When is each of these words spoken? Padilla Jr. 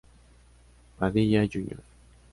Padilla 0.97 1.45
Jr. 1.47 1.77